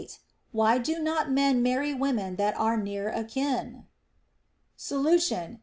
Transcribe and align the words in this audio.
Why 0.51 0.79
do 0.79 0.97
not 0.97 1.29
men 1.31 1.61
marry 1.61 1.93
women 1.93 2.37
that 2.37 2.57
are 2.57 2.75
near 2.75 3.09
akin 3.09 3.83
I 3.85 3.85
Solution. 4.75 5.59